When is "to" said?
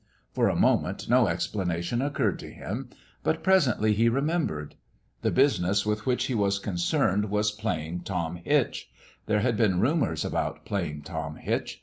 2.39-2.49